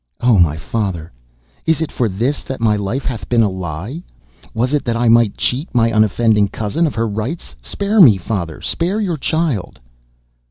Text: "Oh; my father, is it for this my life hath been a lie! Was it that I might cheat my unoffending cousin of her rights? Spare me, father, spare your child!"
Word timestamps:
"Oh; 0.19 0.39
my 0.39 0.57
father, 0.57 1.11
is 1.67 1.79
it 1.79 1.91
for 1.91 2.09
this 2.09 2.43
my 2.59 2.75
life 2.75 3.05
hath 3.05 3.29
been 3.29 3.43
a 3.43 3.49
lie! 3.51 4.01
Was 4.51 4.73
it 4.73 4.83
that 4.85 4.97
I 4.97 5.09
might 5.09 5.37
cheat 5.37 5.69
my 5.75 5.91
unoffending 5.91 6.47
cousin 6.47 6.87
of 6.87 6.95
her 6.95 7.07
rights? 7.07 7.55
Spare 7.61 8.01
me, 8.01 8.17
father, 8.17 8.61
spare 8.61 8.99
your 8.99 9.17
child!" 9.17 9.79